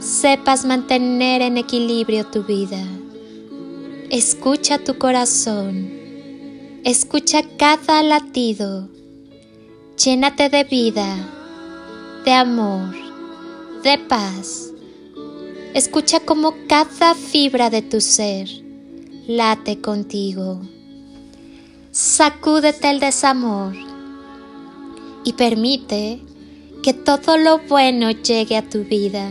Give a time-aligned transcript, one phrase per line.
[0.00, 2.82] sepas mantener en equilibrio tu vida.
[4.10, 5.90] Escucha tu corazón,
[6.84, 8.88] escucha cada latido,
[9.96, 11.16] llénate de vida,
[12.24, 12.94] de amor,
[13.84, 14.70] de paz
[15.72, 18.48] Escucha cómo cada fibra de tu ser
[19.28, 20.60] late contigo.
[21.92, 23.76] Sacúdete el desamor
[25.22, 26.20] y permite
[26.82, 29.30] que todo lo bueno llegue a tu vida,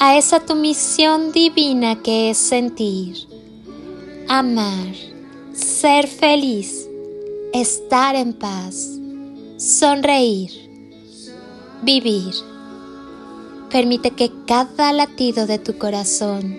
[0.00, 3.16] a esa tu misión divina que es sentir,
[4.28, 4.94] amar,
[5.52, 6.88] ser feliz,
[7.52, 8.98] estar en paz,
[9.56, 10.50] sonreír,
[11.82, 12.32] vivir.
[13.70, 16.56] Permite que cada latido de tu corazón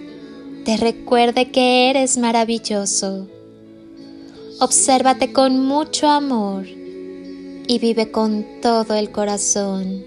[0.65, 3.27] te recuerde que eres maravilloso.
[4.59, 10.03] Obsérvate con mucho amor y vive con todo el corazón.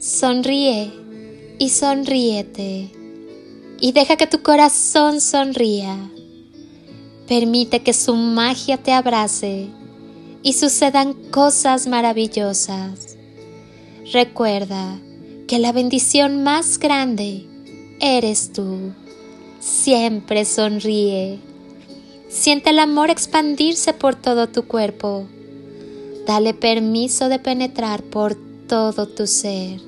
[0.00, 0.92] Sonríe
[1.58, 2.90] y sonríete
[3.80, 5.96] y deja que tu corazón sonría.
[7.26, 9.68] Permite que su magia te abrace
[10.42, 13.16] y sucedan cosas maravillosas.
[14.12, 14.98] Recuerda
[15.46, 17.46] que la bendición más grande
[18.00, 18.92] eres tú.
[19.60, 21.40] Siempre sonríe.
[22.28, 25.26] Siente el amor expandirse por todo tu cuerpo.
[26.26, 28.36] Dale permiso de penetrar por
[28.68, 29.80] todo tu ser,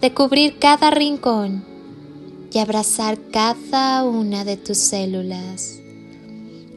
[0.00, 1.64] de cubrir cada rincón
[2.52, 5.78] y abrazar cada una de tus células.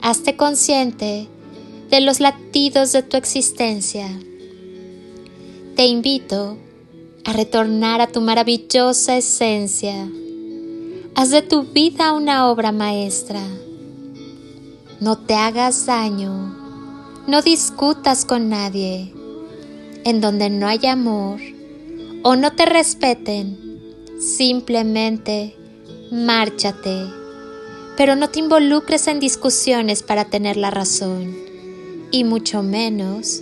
[0.02, 1.28] Hazte consciente
[1.90, 4.08] de los latidos de tu existencia.
[5.76, 6.58] Te invito
[7.26, 10.10] a retornar a tu maravillosa esencia
[11.14, 13.42] Haz de tu vida una obra maestra.
[15.02, 16.56] No te hagas daño.
[17.28, 19.14] No discutas con nadie.
[20.06, 21.40] En donde no hay amor
[22.24, 23.58] o no te respeten,
[24.20, 25.56] simplemente
[26.12, 27.06] márchate.
[27.98, 31.36] Pero no te involucres en discusiones para tener la razón.
[32.12, 33.42] Y mucho menos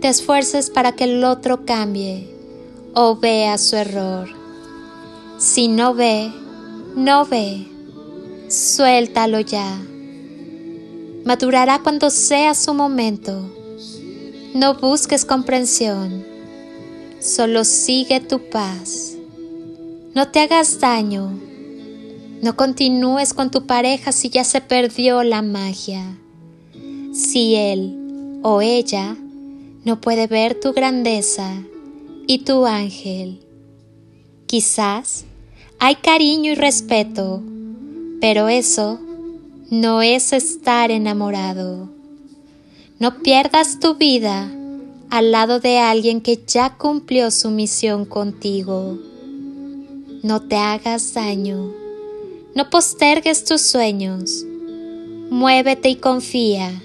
[0.00, 2.28] te esfuerces para que el otro cambie
[2.94, 4.28] o vea su error.
[5.38, 6.32] Si no ve,
[6.94, 7.66] no ve,
[8.48, 9.78] suéltalo ya.
[11.24, 13.50] Madurará cuando sea su momento.
[14.54, 16.24] No busques comprensión,
[17.26, 19.16] solo sigue tu paz.
[20.14, 21.38] No te hagas daño.
[22.40, 26.18] No continúes con tu pareja si ya se perdió la magia.
[27.12, 29.16] Si él o ella
[29.84, 31.52] no puede ver tu grandeza
[32.26, 33.40] y tu ángel.
[34.46, 35.24] Quizás
[35.78, 37.42] hay cariño y respeto,
[38.20, 39.00] pero eso
[39.70, 41.90] no es estar enamorado.
[42.98, 44.50] No pierdas tu vida
[45.10, 48.98] al lado de alguien que ya cumplió su misión contigo.
[50.22, 51.72] No te hagas daño.
[52.54, 54.44] No postergues tus sueños.
[55.30, 56.82] Muévete y confía.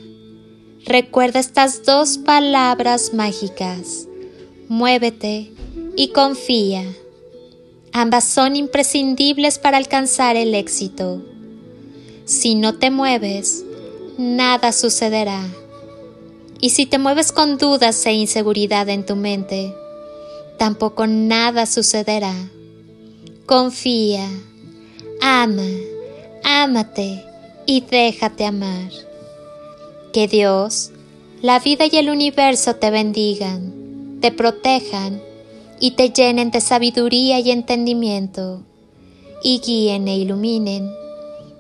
[0.86, 4.08] Recuerda estas dos palabras mágicas.
[4.68, 5.52] Muévete
[5.96, 6.84] y confía.
[7.94, 11.22] Ambas son imprescindibles para alcanzar el éxito.
[12.26, 13.66] Si no te mueves,
[14.18, 15.46] nada sucederá.
[16.62, 19.74] Y si te mueves con dudas e inseguridad en tu mente,
[20.58, 22.34] tampoco nada sucederá.
[23.46, 24.30] Confía,
[25.20, 25.68] ama,
[26.44, 27.26] ámate
[27.66, 28.92] y déjate amar.
[30.14, 30.92] Que Dios,
[31.42, 35.22] la vida y el universo te bendigan, te protejan
[35.80, 38.62] y te llenen de sabiduría y entendimiento,
[39.44, 41.02] y guíen e iluminen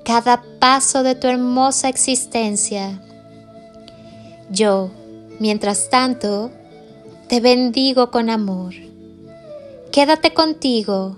[0.03, 3.01] cada paso de tu hermosa existencia.
[4.51, 4.91] Yo,
[5.39, 6.51] mientras tanto,
[7.29, 8.73] te bendigo con amor.
[9.93, 11.17] Quédate contigo,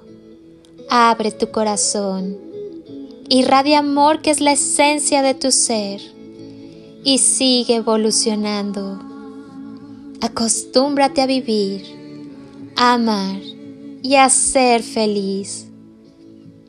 [0.87, 2.37] abre tu corazón,
[3.29, 5.99] irradia amor que es la esencia de tu ser
[7.03, 8.99] y sigue evolucionando.
[10.21, 12.03] Acostúmbrate a vivir
[12.75, 13.39] amar
[14.01, 15.67] y a ser feliz.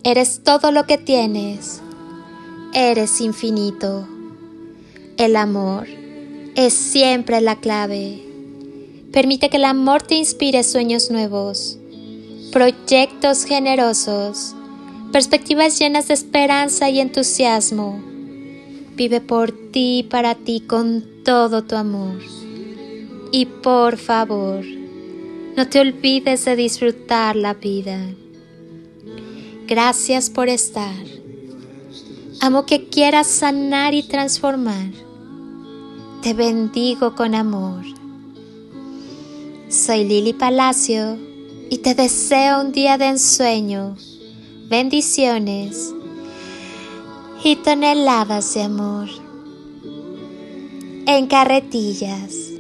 [0.03, 1.81] Eres todo lo que tienes.
[2.73, 4.07] Eres infinito.
[5.17, 5.87] El amor
[6.55, 8.23] es siempre la clave.
[9.13, 11.79] Permite que el amor te inspire sueños nuevos,
[12.53, 14.55] proyectos generosos,
[15.13, 18.03] perspectivas llenas de esperanza y entusiasmo.
[18.97, 22.21] Vive por ti y para ti con todo tu amor.
[23.33, 24.65] Y por favor,
[25.57, 27.99] no te olvides de disfrutar la vida.
[29.67, 31.05] Gracias por estar.
[32.41, 35.04] Amo que quieras sanar y transformar.
[36.25, 37.85] Te bendigo con amor.
[39.69, 41.19] Soy Lili Palacio
[41.69, 43.95] y te deseo un día de ensueño,
[44.71, 45.93] bendiciones
[47.45, 49.11] y toneladas de amor.
[51.07, 52.54] En carretillas.